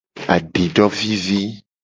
[0.35, 1.39] Adidovivi.